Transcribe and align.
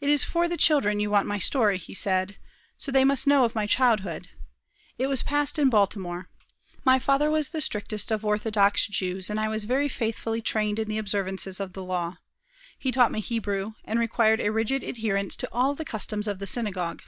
"It 0.00 0.10
is 0.10 0.24
for 0.24 0.48
the 0.48 0.56
children 0.56 0.98
you 0.98 1.08
want 1.08 1.28
my 1.28 1.38
story," 1.38 1.78
he 1.78 1.94
said; 1.94 2.36
"so 2.78 2.90
they 2.90 3.04
must 3.04 3.28
know 3.28 3.44
of 3.44 3.54
my 3.54 3.64
childhood. 3.64 4.28
It 4.98 5.06
was 5.06 5.22
passed 5.22 5.56
in 5.56 5.68
Baltimore. 5.70 6.28
My 6.84 6.98
father 6.98 7.30
was 7.30 7.50
the 7.50 7.60
strictest 7.60 8.10
of 8.10 8.24
orthodox 8.24 8.88
Jews, 8.88 9.30
and 9.30 9.38
I 9.38 9.48
was 9.48 9.62
very 9.62 9.88
faithfully 9.88 10.42
trained 10.42 10.80
in 10.80 10.88
the 10.88 10.98
observances 10.98 11.60
of 11.60 11.74
the 11.74 11.84
law. 11.84 12.16
He 12.76 12.90
taught 12.90 13.12
me 13.12 13.20
Hebrew, 13.20 13.74
and 13.84 14.00
required 14.00 14.40
a 14.40 14.50
rigid 14.50 14.82
adherence 14.82 15.36
to 15.36 15.48
all 15.52 15.76
the 15.76 15.84
customs 15.84 16.26
of 16.26 16.40
the 16.40 16.48
synagogue." 16.48 17.02